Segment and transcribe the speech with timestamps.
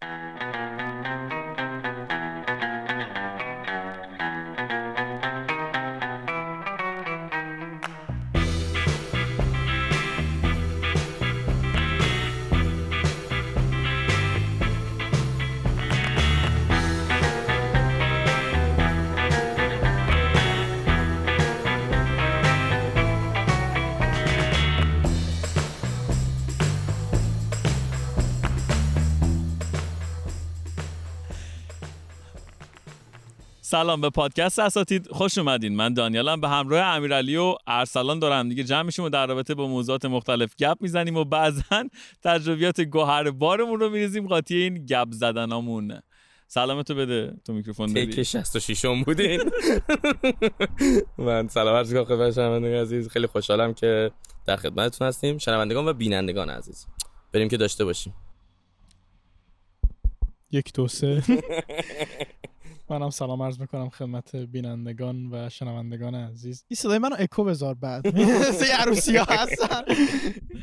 [0.00, 0.27] Uh...
[33.70, 35.08] سلام به پادکست اساتید.
[35.10, 35.76] خوش اومدین.
[35.76, 36.40] من دانیالم.
[36.40, 38.64] به همراه امیرعلی و ارسلان دارم دیگه.
[38.64, 41.62] جمع میشیم و در رابطه با موضوعات مختلف گپ می‌زنیم و بعضا
[42.22, 46.00] تجربیات گوهر بارمون رو میریزیم قاطی این گپ زدنامون.
[46.46, 47.32] سلامتو بده.
[47.46, 49.40] تو میکروفون داری تیک 66 م بودین.
[51.18, 53.08] من سلام عرض می‌کنم خدمت شنوندگان عزیز.
[53.08, 54.10] خیلی خوشحالم که
[54.46, 55.38] در خدمتتون هستیم.
[55.38, 56.86] شنوندگان و بینندگان عزیز.
[57.32, 58.14] بریم که داشته باشیم.
[60.50, 61.22] یک دو سه.
[62.90, 66.64] منم سلام عرض می‌کنم خدمت بینندگان و شنوندگان عزیز.
[66.68, 68.06] این صدای منو اکو بذار بعد.
[68.48, 69.94] مثل عروسی ها هستن.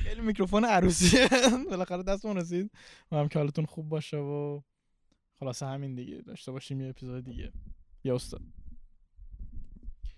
[0.04, 1.18] خیلی میکروفون عروسی.
[1.70, 2.72] بالاخره دستمون رسید.
[3.12, 4.62] و هم که حالتون خوب باشه و
[5.40, 6.22] خلاصه همین دیگه.
[6.22, 7.52] داشته باشیم یه اپیزود دیگه.
[8.04, 8.42] یا استاد.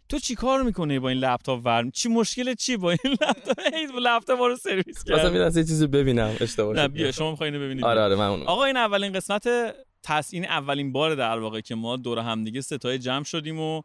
[0.10, 3.88] تو چی کار می‌کنی با این لپتاپ ورم چی مشکل چی با این لپتاپ؟ هی
[4.02, 6.88] لپتاپ ما رو سرویس مثلا کرد میرم یه چیزی ببینم اشتباه نه.
[6.88, 8.48] بیا شما می‌خواین اینو ببینید آره آره من اونم.
[8.48, 9.48] آقا این اولین قسمت
[10.08, 13.82] تس این اولین بار در واقع که ما دور همدیگه ستای جمع شدیم و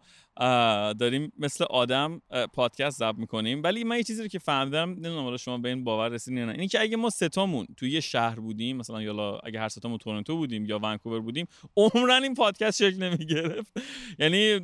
[0.99, 3.63] داریم مثل آدم پادکست ضبط می‌کنیم.
[3.63, 6.45] ولی من یه چیزی رو که فهمیدم نمی‌دونم حالا شما به این باور رسیدین یا
[6.45, 6.53] نه.
[6.53, 10.37] اینی که اگه ما ستامون توی یه شهر بودیم مثلا یالا اگه هر ستامون تورنتو
[10.37, 13.73] بودیم یا ونکوور بودیم عمرن این پادکست شکل نمی‌گرفت.
[14.19, 14.61] یعنی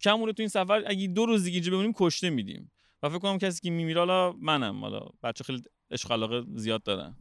[0.00, 2.70] کمون تو این سفر اگه دو روز دیگه اینجا بمونیم کشته میدیم.
[3.02, 4.80] و فکر کنم کسی که میمیره حالا منم.
[4.80, 7.16] حالا بچه خیلی عشق زیاد دارن.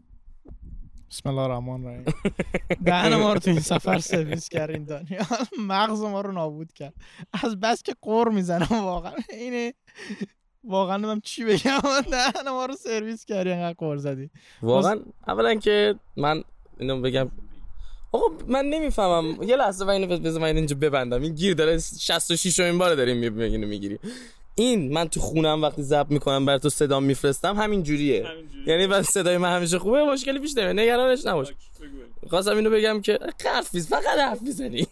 [1.14, 2.06] بسم الله الرحمن الرحیم.
[2.86, 5.26] دهن ما رو تو این سفر سرویس کردین دانیال.
[5.70, 6.94] مغز ما رو نابود کرد.
[7.44, 9.14] از بس که قور می‌زنم واقعا.
[9.30, 9.74] اینه.
[10.64, 11.80] واقعا نمی‌دونم چی بگم.
[12.12, 14.30] دهن ما رو سرویس کردی انقدر قور زدی.
[14.62, 16.44] واقعا اولا که من
[16.80, 17.32] اینو بگم.
[18.12, 19.44] آقا من نمی‌فهمم.
[19.44, 21.22] یه لحظه و اینو بذار من اینجا ببندم.
[21.22, 24.00] این گیر داره 66 این بار داریم می- اینو می‌گیری.
[24.56, 28.26] این من تو خونم وقتی ضبط می‌کنم بر تو صدا میفرستم همین جوریه.
[28.68, 30.80] یعنی بس صدای من همیشه خوبه مشکلی پیش نمیاد.
[30.80, 31.54] نگرانش نباش.
[32.30, 34.88] خواستم اینو بگم که حرف نیست فقط حرف می‌زنی.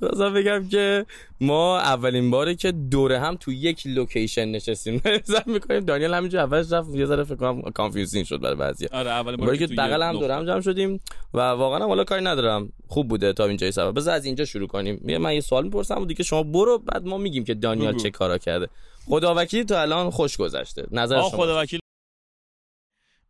[0.00, 1.06] خواستم بگم که
[1.40, 5.02] ما اولین باره که دور هم تو یک لوکیشن نشستیم.
[5.24, 8.88] ضبط می‌کنیم دانیال همینجا اولش رفت یه ذره فکر کنم confusing شد برای بعضیا.
[8.92, 11.00] آره اول باری که بغل هم دور هم جمع شدیم
[11.34, 12.72] و واقعا هم حالا کاری ندارم.
[12.88, 13.92] خوب بوده تا اینجای سفر.
[13.92, 15.08] بذار از اینجا شروع کنیم.
[15.08, 18.02] یه- من یه سوال می‌پرسم و دیگه شما برو بعد ما میگیم که دانیال بگو.
[18.02, 18.68] چه کارا کرده.
[19.06, 20.86] خدا وکیلی تا الان خوش گذشته.
[20.90, 21.30] نظر شما.
[21.30, 21.80] خدا وکیل.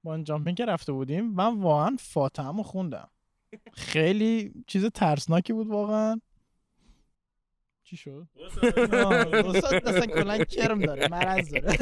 [0.05, 3.09] با جامپینگ که رفته بودیم من واقعا فاتحه خوندم.
[3.73, 6.21] خیلی چیز ترسناکی بود واقعا.
[7.85, 8.29] چی شد؟
[9.45, 11.77] استاد اصلا کلا کرم داره مرض داره.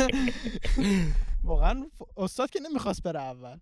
[1.45, 3.57] واقعا استاد که نمی‌خواست بره اول.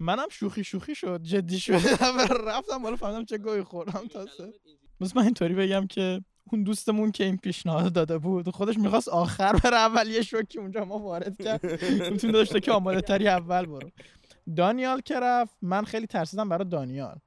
[0.00, 1.72] منم شوخی شوخی شد جدی شد.
[2.46, 4.52] رفتم بالا فهمیدم چه گوی خوردم تازه
[5.00, 9.52] بس من اینطوری بگم که اون دوستمون که این پیشنهاد داده بود خودش می‌خواست آخر
[9.52, 11.84] بره اول یه شوکی اونجا ما وارد کرد.
[12.10, 13.90] می‌تونی داشته که آماده تری اول برو.
[14.56, 17.18] دانیال که من خیلی ترسیدم برای دانیال.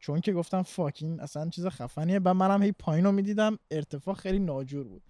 [0.00, 2.20] چون که گفتم فاکین اصلا چیز خفنیه.
[2.24, 5.02] و منم هی پایین رو می‌دیدم ارتفاع خیلی ناجور بود.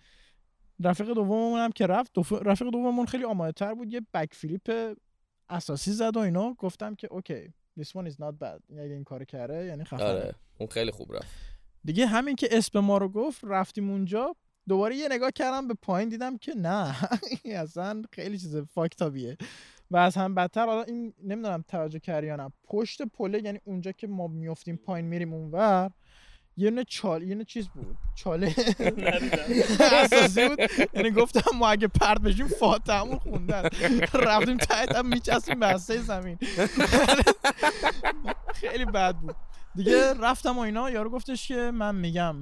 [0.84, 4.96] رفیق دوممون هم که رفت رفیق دوممون خیلی آماده تر بود یه بک فلیپ
[5.48, 6.54] اساسی زد و اینا.
[6.54, 8.60] گفتم که اوکی this one is not bad.
[8.68, 10.02] یعنی این کار کرده یعنی خفنه.
[10.02, 11.26] آره اون خیلی خوب رفت.
[11.84, 14.36] دیگه همین که اسم ما رو گفت رفتیم اونجا.
[14.68, 16.96] دوباره یه نگاه کردم به پایین دیدم که نه
[17.44, 19.36] اصلا خیلی چیز فاکتابیه
[19.90, 22.52] و از هم بدتر حالا این نمی‌دونم توجه کردی یا نه.
[22.68, 25.90] پشت پله یعنی اونجا که ما میفتیم پایین میریم اونور
[26.56, 27.96] یه نه چال یه نه چیز بود.
[28.14, 28.54] چاله
[29.80, 30.58] اساسی بود.
[30.94, 33.76] یعنی گفتم ما اگه پرت بشیم فاتحمون خونده است.
[34.14, 36.38] رفتیم tight هم میچسبیدیم به زمین.
[38.54, 39.36] خیلی بد بود.
[39.74, 40.90] دیگه رفتم و اینا.
[40.90, 42.36] یارو گفتش که من میگم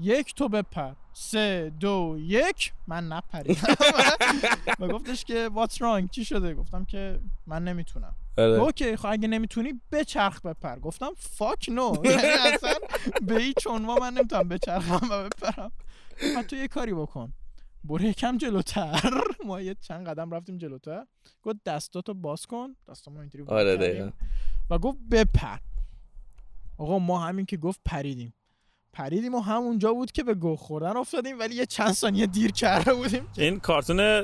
[0.00, 0.92] یک تو بپر.
[1.12, 2.72] سه دو یک.
[2.86, 3.74] من نپریدم
[4.80, 8.14] و گفتش که what's wrong چی شده؟ گفتم که من نمی‌تونم.
[8.38, 8.50] آره.
[8.60, 10.78] okay خب اگه نمی‌تونی بچرخ بپر.
[10.78, 12.74] گفتم fuck no یعنی اصلا
[13.22, 15.72] به هیچ عنوان من نمی‌تونم بچرخم و بپرم.
[16.48, 17.32] تو یه کاری بکن.
[17.84, 19.00] برو یکم جلوتر.
[19.46, 21.06] ما یه چند قدم رفتیم جلوتر.
[21.42, 22.76] گفت دستاتو باز کن.
[22.88, 24.12] دستامو اینطوری آره
[24.70, 25.58] و گفت بپر.
[26.78, 28.34] آقا ما همین که گفت پریدیم.
[28.92, 32.94] پریدیم و همونجا بود که به گو خوردن افتادیم ولی یه چند ثانیه دیر کرده
[32.94, 34.20] بودیم این کارتون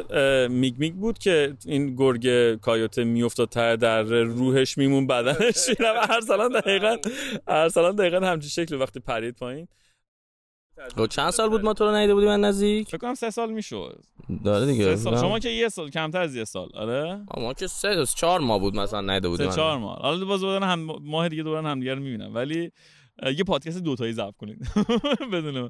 [0.47, 6.53] میگ میگ بود که این گرگ کایوته میافتاد ته در روحش میمون بدنش میرم ارسلان
[6.53, 6.97] دقیقا
[7.47, 9.69] ارسلان دقیقا همچین شکل وقتی پرید پایین.
[10.97, 13.53] خب چند سال بود ما تو رو ندیده بودیم من نزدیک؟ فکر کنم سه سال
[13.53, 14.03] می‌شد.
[14.45, 14.85] داره دیگه.
[14.85, 15.17] سه سال.
[15.17, 16.69] شما که یه سال کمتر از یه سال.
[16.75, 19.51] آره؟ ما که سه چهار ماه بود مثلا ندیده بودیم.
[19.51, 19.99] سه چهار ماه.
[19.99, 22.35] حالا باز دوباره هم ماه دیگه دوباره همدیگه رو می‌بینم.
[22.35, 22.73] ولی
[23.23, 24.69] یه پادکست دوتایی ضبط کنید.
[25.33, 25.69] بدون.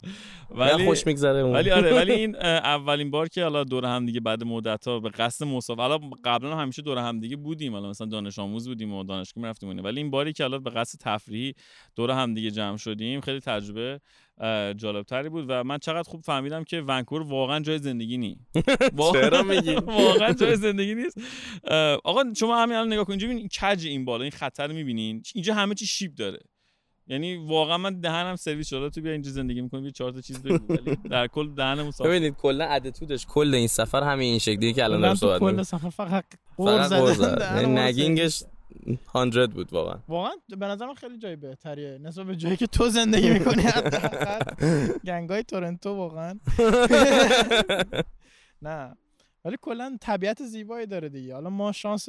[0.50, 1.52] ولی خوش میگذره اون.
[1.52, 5.08] ولی آره ولی این اولین بار که حالا دور هم دیگه بعد مدت ها به
[5.08, 7.72] قصد مسافرت حالا قبلا هم همیشه دور هم دیگه بودیم.
[7.72, 9.82] حالا مثلا دانش آموز بودیم و دانشگاه می‌رفتیم و اینا.
[9.82, 11.54] ولی این باری که حالا به قصد تفریحی
[11.96, 14.00] دور هم دیگه جمع شدیم خیلی تجربه
[14.76, 18.38] جالب تری بود و من چقدر خوب فهمیدم که ونکوور واقعا جای زندگی نی.
[19.12, 21.20] چرا میگی؟ واقعا جای زندگی نیست.
[22.04, 25.54] آقا شما همین الان نگاه کنید اینجا ببین کج این بالا این خطر می‌بینین؟ اینجا
[25.54, 26.38] همه چی شیب داره.
[27.08, 28.90] یعنی واقعا من دهنم سرویس شده.
[28.90, 30.58] تو بیا اینجا زندگی می‌کنی بیا چهار تا چیز بگو.
[30.74, 32.06] ولی در کل دهنمون صاف.
[32.06, 35.62] ببینید کلا ادتودش کل این سفر همین این شکلیه که الان دارم صحبت کل.
[35.62, 36.24] سفر فقط
[36.56, 36.98] قور فقط.
[37.38, 38.42] دهنم یعنی واسه نگینگش
[39.12, 39.98] 100 بود واقعا.
[40.08, 41.98] واقعا به نظرم خیلی جای بهتریه.
[42.02, 43.62] نسبت به جایی که تو زندگی می‌کنی
[45.04, 46.38] گنگای تورنتو واقعا.
[48.62, 48.96] نه.
[49.44, 51.34] ولی کلا طبیعت زیبایی داره دیگه.
[51.34, 52.08] حالا ما شانس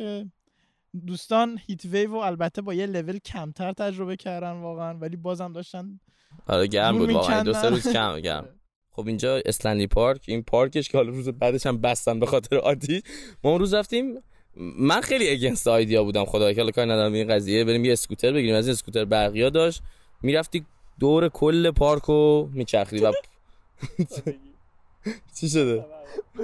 [1.08, 6.00] دوستان هیت ویو البته با یه لول کمتر تجربه کردن واقعا ولی بازم داشتن
[6.48, 7.44] آره گرم بود واقعا.
[7.44, 7.70] دو سه.
[7.70, 8.50] روز کم گرم.
[8.92, 13.02] خب اینجا اسلندی پارک این پارکش که حالا روز بعدش هم بستن به خاطر آتیش
[13.44, 14.16] ما اون روز رفتیم
[14.80, 17.66] من خیلی اگنست آیدیا بودم خدا که حالا کاری ندارم این قضیه.
[17.66, 18.56] بریم یه اسکوتر بگیریم.
[18.56, 19.82] از این اسکوتر برقیا داشت.
[20.22, 20.66] می‌رفتی
[21.00, 23.12] دور کل پارکو میچرخیدی و
[25.40, 25.86] چی شده؟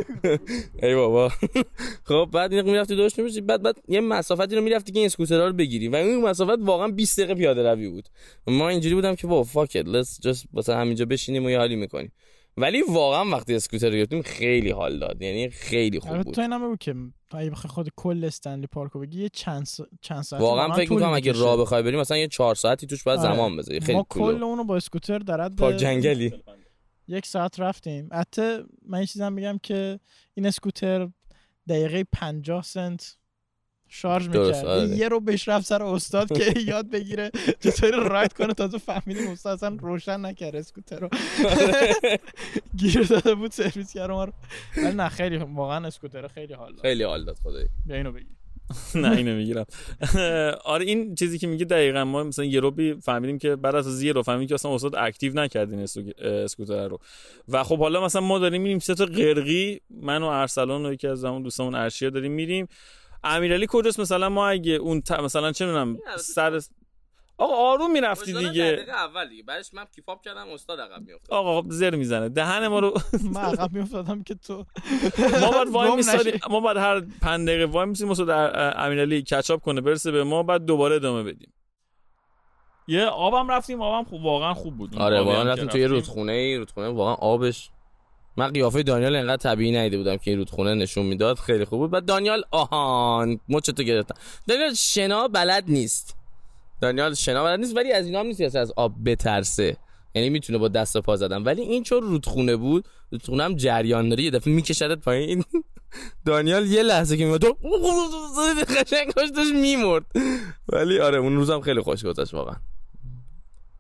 [0.84, 1.32] ای بابا.
[2.10, 5.48] خب بعد این می‌رفتی داشت می‌رفتی بعد بعد یه مسافتی رو می‌رفتی که این اسکوترها
[5.48, 5.88] رو بگیری.
[5.88, 8.10] و این مسافت واقعا 20 دقیقه پیاده روی بود.
[8.48, 12.12] ما اینجوری بودم که با فاک let's just مثلا همینجا بشینیم و یه حالی می‌کنیم.
[12.58, 15.22] ولی واقعا وقتی اسکوتر رو گرفتیم خیلی حال داد.
[15.22, 16.36] یعنی خیلی خوب بود.
[16.36, 16.96] تو اینم بگو که
[17.32, 19.82] اگه بخوای خود کل استنلی پارکو بگی یه چند س...
[20.02, 21.32] چند ساعت واقعا فکر می‌کنم اگه.
[21.32, 23.36] راه بخوای بریم مثلا یه چهار ساعتی توش باید آره.
[23.36, 23.80] زمان بذاری.
[23.80, 26.34] خیلی ما کل اونو با اسکوتر در حد پارک جنگلی.
[27.08, 28.10] یک ساعت رفتیم.
[28.12, 28.58] حتی
[28.88, 30.00] من یه چیزم میگم که
[30.34, 31.10] این اسکوتر
[31.70, 33.18] دقیقه 50 سنت
[33.88, 34.66] شارژ می‌کرد.
[34.66, 34.88] آره.
[34.88, 39.54] یه رو بهش رفت سر استاد که یاد بگیره چطوری ride کنه تازه فهمیدیم استاد
[39.54, 41.10] اصلا روشن نکرد اسکوتر رو.
[42.80, 44.12] گیر داده بود سرویس کرد.
[44.12, 44.34] ما رو
[44.78, 46.82] ولی نه خیلی واقعا اسکوتر خیلی حال داد.
[46.82, 47.68] خیلی حال داد خدایی.
[47.86, 48.35] بیا اینو بگی
[48.96, 49.66] نه اینو می‌گیرم.
[50.66, 54.12] آره این چیزی که میگه دقیقا ما مثلا یه ربعی فهمیدیم که بعد از یه
[54.12, 57.00] ربع فهمیدیم که اصلا استاد active نکردین اسکو- اسکوتر رو.
[57.50, 61.08] و خب حالا مثلا ما داریم میریم سه تا قرقی من و ارسلان و یکی
[61.08, 62.68] از همون دوستامون ارشیا داریم میریم.
[63.24, 65.04] امیرعلی کجاست مثلا؟ ما اگه اون.
[65.24, 66.60] مثلا چه می‌دونم سر
[67.38, 68.86] آقا آروم می‌رفتی دیگه.
[68.90, 69.44] اول دیگه.
[69.44, 71.38] بعدش من کیپاپ کردم استاد عقب میافتاد.
[71.38, 72.30] آقا خب زر می‌زنه.
[72.30, 72.94] دهن ما رو
[73.34, 74.58] من عقب میافتادم که تو
[75.42, 76.40] ما بعد وای نشی.
[76.50, 78.30] ما بعد هر 5 دقیقه وای میسیم استاد
[78.78, 81.54] امیرعلی کچاپ کنه برسه به ما بعد دوباره ادامه بدیم.
[82.88, 84.98] یه آبم رفتیم آبم خوب واقعا خوب بود.
[84.98, 85.88] آره واقعا رفتیم توی یه.
[85.88, 87.70] رودخونه ای رودخونه واقعا آبش
[88.38, 91.38] من قیافه دانیال انقدر طبیعی ندیده بودم که این رودخونه نشون می‌داد.
[91.38, 91.92] خیلی خوب بود.
[91.92, 94.16] بعد دانیال آهان مچتو گرفتم.
[94.48, 96.18] دانیال شنا بلد نیست.
[96.86, 99.78] دانیال شنا بلد نیست ولی از اینا هم نیست از آب بترسه.
[100.16, 101.44] یعنی می‌تونه با دست و پا زدن.
[101.44, 105.44] ولی این چون رودخونه بود رودخونه هم جریان داره یه دفعه میکشدت پایین.
[106.26, 107.54] دانیال یه لحظه که میاد تو
[108.78, 110.06] قشنگ داشت میمرد.
[110.70, 112.56] ولی آره اون روزم خیلی خوش گذشت واقعا.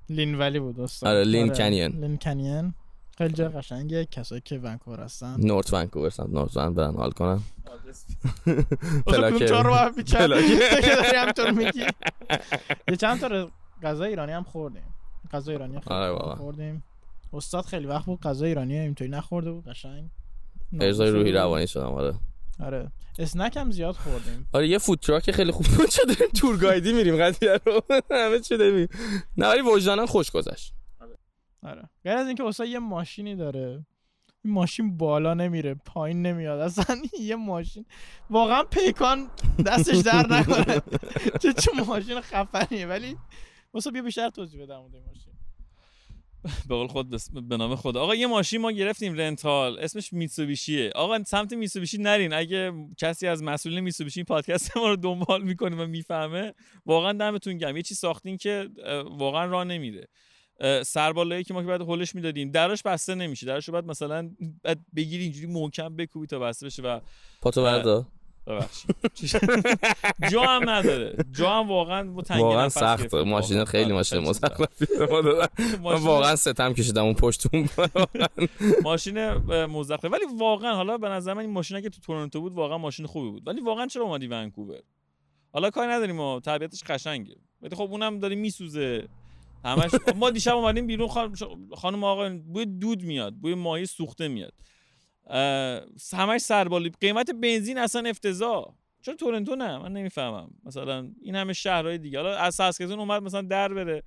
[0.10, 1.10] Lynn Valley بود استاد.
[1.10, 1.92] آره، Lynn Canyon.
[2.02, 2.74] Lynn Canyon.
[3.18, 4.06] خیلی جای قشنگه.
[4.06, 5.36] کسایی که ونکوور هستن.
[5.40, 7.40] North ونکوور سمت North Van برن حال کنن.
[11.16, 11.80] همطور میگی.
[12.90, 13.50] یه چند تا
[13.84, 14.94] غذا ایرانی هم خوردیم.
[15.32, 16.36] غذا ایرانی خیلی آره.
[16.36, 16.84] خوردیم.
[17.34, 19.68] استاد خیلی وقت بود غذا ایرانی اینطوری نخورده بود.
[19.68, 20.10] قشنگ.
[20.80, 22.14] ارضای روحی روانی شدم آره.
[22.60, 22.92] آره.
[23.20, 24.48] snack هم زیاد خوردیم.
[24.54, 25.90] آره یه food truck خیلی خوب بود.
[25.90, 27.82] چه داریم tour guide ی میریم؟ قضیه رو
[28.12, 28.88] همه چی داریم.
[29.38, 30.74] نه ولی وجدانم خوش گذشت.
[31.66, 31.90] آره.
[32.04, 33.86] غیر از اینکه استاد یه ماشینی داره.
[34.44, 36.60] این ماشین بالا نمیره پایین نمیاد.
[36.60, 37.86] اصلا یه ماشین
[38.30, 39.30] واقعا پیکان
[39.66, 40.82] دستش در نکنه.
[41.42, 42.88] چه چه ماشین خفنیه.
[42.88, 43.18] ولی
[43.74, 45.34] واسه بیا بیشتر توضیح بدم اون ماشین.
[46.68, 47.16] به قول خود
[47.50, 48.02] به نام خدا.
[48.02, 49.80] آقا یه ماشین ما گرفتیم رنتال.
[49.80, 50.92] اسمش میتسوبیشیه.
[50.96, 52.34] آقا سمت میتسوبیشی نرین.
[52.34, 56.54] اگه کسی از مسئولین میتسوبیشی پادکست ما رو دنبال می‌کنه و می‌فهمه
[56.86, 57.78] واقعا دمتون گرم.
[57.78, 58.70] یه چیز ساختین که
[59.10, 60.08] واقعا راه نمیره.
[60.86, 62.52] سربالایی که ما که بعد هولش می‌دادیم.
[62.52, 63.46] دراش بسته نمیشه.
[63.46, 64.30] دراش بعد مثلا
[64.64, 67.00] بعد بگیری اینجوری محکم بکوبی تا بسته بشه و
[67.42, 68.06] پاتو بردا
[70.32, 71.16] جا هم نداره.
[71.32, 73.24] جا هم واقعا واقعا سخته.
[73.24, 73.66] ماشین.
[73.66, 74.44] خیلی آره، ماشین خیلی سخت.
[74.52, 75.48] مزخرفی به ما دادن.
[75.60, 77.70] من ماشین- واقعا ستم کشیدم اون پشتون
[78.84, 79.30] ماشین
[79.66, 83.06] مزخرف ولی واقعا حالا به نظر من این ماشینی که تو تورنتو بود واقعا ماشین
[83.06, 83.48] خوبی بود.
[83.48, 84.80] ولی واقعا چرا اومدی ونکوور؟
[85.54, 87.36] حالا کاری نداریم ما طبیعتش قشنگه.
[87.62, 89.08] ولی خب اونم داره میسوزه.
[89.66, 91.36] همش ما دیشب اومدیم بیرون خان...
[91.76, 94.54] خانم آقا بوی دود میاد بوی ماهی سوخته میاد
[96.14, 98.66] همش سربالی قیمت بنزین اصلا افتضاح
[99.02, 103.42] چرا تورنتو نه من نمی‌فهمم مثلا این همه شهرهای دیگه حالا از ساسکتون اومد مثلا
[103.42, 104.04] در بره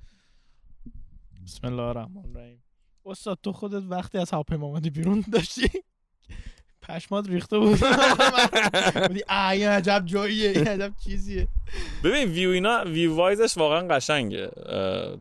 [1.46, 2.62] بسم الله الرحمن الرحیم
[3.06, 5.68] استاد تو خودت وقتی از هواپیما اومدی بیرون داشتی
[6.82, 7.78] پشمات ریخته بود
[9.08, 11.48] بودی عجب جاییه این عجب چیزیه
[12.04, 14.50] ببین ویو اینا ویو وایزش واقعا قشنگه.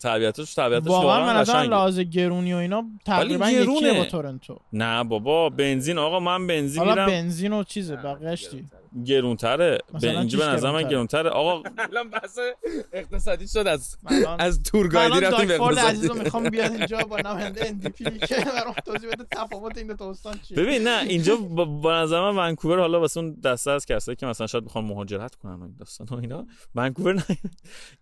[0.03, 1.69] طبیعتش طبیعتش واقعا واقعا من قشنگه.
[1.69, 3.51] لحاظ گرونی و اینا تقریبا.
[3.51, 4.59] یکیه با تورنتو.
[4.73, 5.97] نه بابا بنزین.
[5.97, 7.07] آقا من بنزین حالا میرم.
[7.07, 8.47] بنزین و چیزه بقیه‌اش
[9.05, 9.77] گرونتره.
[10.01, 12.39] به اینجا به نظر من گرونتره؟ آقا الان بحث
[12.93, 13.97] اقتصادی شد از
[14.39, 18.27] از تورگایدی الان رفتیم به داکفورد عزیز رو اقتصادی می‌خوام بیاد اینجا با نماینده NDP
[18.27, 20.57] که برام توضیح بده تفاوت این دو تا استان چیه.
[20.57, 24.25] ببین نه اینجا با- به نظر من ونکوور حالا واسه اون دسته از کسایی که
[24.25, 27.23] مثلا شاید بخوان مهاجرت کنن این داستان و اینا ونکوور نه.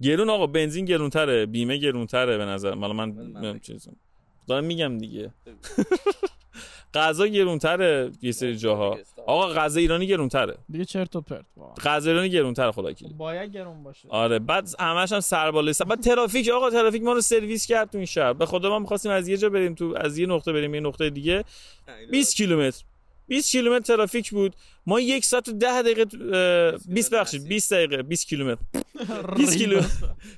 [0.02, 3.96] گرون آقا بنزین گرونتره بیمه گرونتره به نظر من من من چیزم
[4.48, 5.34] دارم میگم دیگه.
[6.96, 8.98] غذا گرونتره یه سری جاها.
[9.28, 10.58] آقا غذا ایرانی گرونتره.
[10.70, 11.46] دیگه چرت و پرت.
[11.84, 14.08] غذا ایرانی گرونتره خدا کی باید گرون باشه.
[14.10, 17.98] آره بعد همش هم سرباله سر بعد ترافیک آقا ترافیک ما رو سرویس کرد تو
[17.98, 18.34] این شهر.
[18.34, 21.10] به خدا ما می‌خواستیم از یه جا بریم تو از یه نقطه بریم یه نقطه
[21.10, 21.44] دیگه.
[22.12, 22.84] 20 کیلومتر.
[23.28, 24.56] 20 کیلومتر ترافیک بود.
[24.86, 28.62] ما یک ساعت و 10 دقیقه تو- اه، 20 بخشید 20 دقیقه 20 کیلومتر.
[29.38, 29.82] 20 کیلو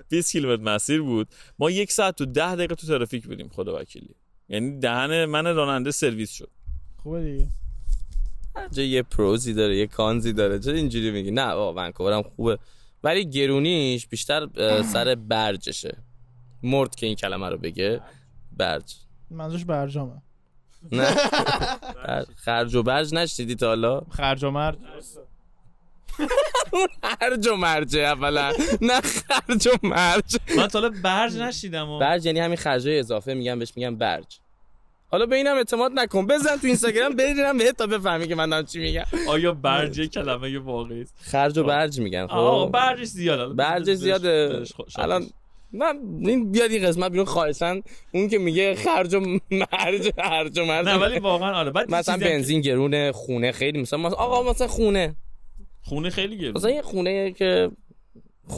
[0.10, 1.28] 20 کیلومتر مسیر بود.
[1.60, 4.16] ما یک ساعت و 10 دقیقه تو ترافیک بودیم خدا وکیلی.
[4.50, 6.50] یعنی دهن من راننده سرویس شد.
[7.04, 7.48] خوبه دیگه.
[8.72, 10.60] جا یه پروزی داره یه کانزی داره.
[10.60, 11.32] چرا اینجوری میگی.
[11.32, 12.58] نه بابا ونکوور هم خوبه.
[13.04, 14.48] ولی گرونیش بیشتر
[14.84, 15.98] سر برجشه.
[16.63, 18.01] مرد که این کلمه رو بگه
[18.58, 18.96] برج.
[19.32, 20.22] منظورش برجامه.
[20.92, 21.06] نه.
[22.46, 24.77] خرج و برج نشدیدی تا حالا؟ خرج و مرج.
[27.22, 28.54] هرج و مرجه اولا.
[28.82, 30.38] نه خرج و مرج.
[30.58, 34.40] من حالا برج نشیدم و برج یعنی همین خرجای اضافه میگن بهش میگن برج.
[35.12, 36.28] حالا به اینم اعتماد نکن.
[36.28, 39.04] بزن تو اینستاگرام بریرم بهت تا بفهمی که من دارم چی میگم.
[39.28, 42.70] آیا برج یه کلمه واقعی است؟ خرج و برج میگن خب.
[42.74, 43.54] برجش زیاده.
[43.54, 44.64] برج زیاده.
[44.96, 45.26] الان
[45.74, 47.82] من این بیاد این قسمت بیرون خواهشن
[48.12, 49.20] اون که میگه خرج و
[49.52, 50.86] مرج خرج و مرج.
[50.88, 51.72] نه ولی واقعا آره.
[51.90, 55.16] مثلا بنزین گرونه خونه خیلی مثلا آقا مثلا خونه.
[55.88, 57.72] خونه خیلی گرونه مثلا یه خونه که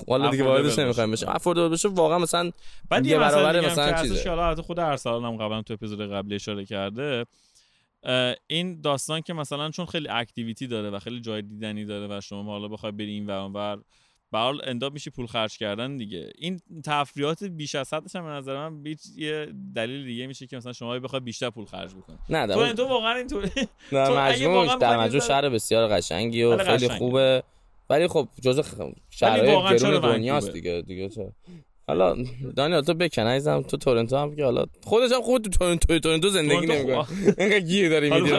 [0.08, 0.80] حالا دیگه واردش.
[0.80, 2.52] نمی‌خوایم بشه افوردبل بشه واقعا مثلا
[2.90, 4.24] بعد یه برابر مثلا مثلا چیزه.
[4.24, 7.26] که حالا البته خود ارسلان هم قبلا تو اپیزود قبلی اشاره کرده
[8.48, 12.52] این داستان که مثلا چون خیلی اکتیویتی داره و خیلی جای دیدنی داره و شما
[12.52, 13.80] حالا بخوای بری این ور اونور
[14.32, 18.24] به هر حال انداب میشه پول خرج کردن دیگه این تفریحات بیش از حدش هم
[18.24, 18.84] به نظر من
[19.16, 22.88] یه دلیل دیگه میشه که مثلا شما بخوای بیشتر پول خرج بکنی نه تو تو
[22.88, 23.50] واقعا اینطوری
[23.92, 27.00] در اگه مجموع در مجموع شهر بسیار قشنگی و خیلی خیلی.
[27.00, 27.44] خوبه
[27.90, 28.64] ولی خب جزء
[29.10, 31.32] شهرهای گرون دنیاست؟ دیگه دیگه چه
[31.90, 32.16] حالا
[32.56, 36.30] دانیال تو بکن عزیزم تو تورنتو هم که حالا خودش هم خود تو تورنتو تورنتو
[36.30, 37.06] زندگی نمی‌کنه.
[37.38, 38.32] اینقدر گیر داری میدی.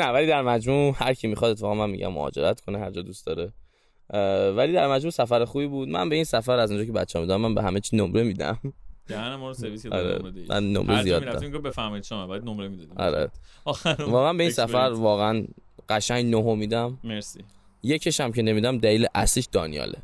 [0.00, 3.26] نه ولی در مجموع هر کی می‌خواد اتفاقا من میگم مهاجرت کنه هر جا دوست
[3.26, 3.52] داره.
[4.56, 5.88] ولی در مجموع سفر خوبی بود.
[5.88, 8.58] من به این سفر از اونجا که بچه‌ام میدم من به همه چی نمره میدم.
[9.06, 10.18] دهن ما رو سرویس کرد آره.
[10.48, 11.50] من نمره زیاد دادم.
[11.50, 12.94] گفت بفهمید شما باید نمره می‌دادیم.
[12.96, 13.30] آره.
[13.64, 14.92] آخر واقعا به این سفر.
[14.94, 15.44] واقعا
[15.88, 16.98] قشنگ نهو میدم.
[17.04, 17.44] مرسی.
[17.82, 19.98] یکش هم که نمیدم دلیل اصلیش دانیاله.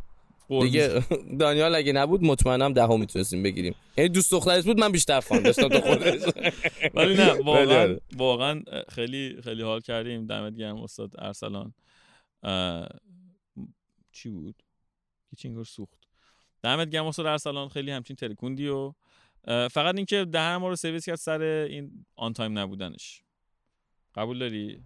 [0.48, 1.04] دیگه
[1.40, 3.74] دانیال اگه نبود مطمئنم دهم می‌تونستیم بگیریم.
[3.96, 6.20] یعنی دوست دخترش بود من بیشتر فان داشتم تا خودش.
[6.94, 8.00] ولی نه واقعا آره.
[8.16, 10.26] واقعا خیلی خیلی حال کردیم.
[10.26, 11.74] دمت گرم استاد ارسلان.
[14.12, 14.62] چی بود؟
[15.36, 15.98] چینگور سوخت.
[16.62, 17.68] دمت گرم استاد ارسلان.
[17.68, 18.94] خیلی همچین ترکوندی و
[19.46, 23.22] فقط اینکه دهن ما رو سرویس کرد سر این on time نبودنش.
[24.14, 24.82] قبول داری؟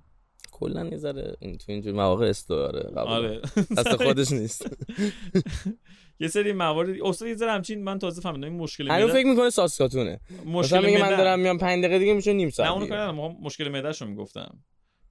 [0.60, 3.40] کلا یه ذره این تو اینجور مواقع استواره آره.
[3.76, 4.66] دست خودش نیست.
[6.20, 9.50] یه سری موارد استاد یه ذره همچین من تازه فهمیدم این مشکل معده فکر می‌کنه
[9.50, 10.20] ساسکاتونه.
[10.46, 12.96] مشکل میگه من دارم میام 5 دقیقه دیگه میشه نیم نه ساعت اونو دیگه.
[12.96, 14.58] کاری ندارم مشکل معده‌شو می‌گفتم.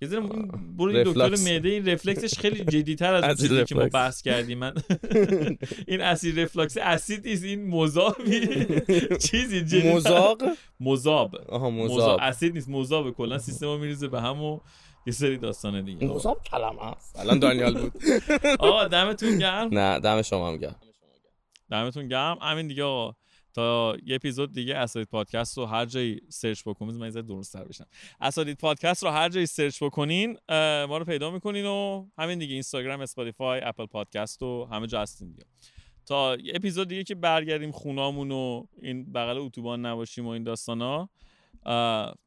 [0.02, 0.20] یه ذره
[0.78, 1.30] برو دکتر.
[1.54, 3.86] معده این رفلکسش خیلی جدی‌تر از چیزی که ما.
[3.86, 4.58] بحث کردیم.
[4.60, 4.74] من
[5.88, 8.48] این اسید رفلاکس اسید نیست این مذابی
[9.30, 10.44] چیزی جدی مزاق
[10.80, 11.36] مذاب.
[11.36, 12.20] آها مذاب.
[12.22, 13.12] اسید نیست مذاب.
[13.12, 14.60] کلا سیستم میریزه به هم و
[15.08, 16.08] یه سری داستان دیگه.
[16.08, 17.20] مزاق کلمه است.
[17.20, 17.94] الان دانیال بود.
[18.60, 19.70] آقا دمتون گرم.
[19.72, 20.76] نه دم شما هم گرم.
[21.72, 22.38] دمتون گرم.
[22.42, 23.16] همین دیگه آقا
[23.54, 27.64] تا یه اپیزود دیگه اساتید پادکست رو هر جایی سرچ بکنید من یه درست تر
[27.64, 27.86] بشم.
[28.22, 30.38] اساتید پادکست رو هر جایی سرچ بکنین
[30.90, 35.32] ما رو پیدا می‌کنین و همین دیگه اینستاگرام اسپاتیفای اپل پادکست و همه جا هستیم
[35.32, 35.46] دیگه.
[36.06, 41.10] تا یه اپیزود دیگه که برگردیم خونامون و این بغل اتوبان نباشیم و این داستانا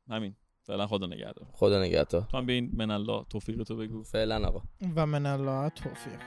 [0.08, 0.36] همین.
[0.66, 1.46] فعلا خدا نگهدار.
[1.52, 2.26] خدا نگهدار.
[2.30, 4.02] تو هم به این من الله توفیق تو بگو.
[4.02, 4.62] فعلا آقا.
[4.96, 6.20] و من الله توفیق.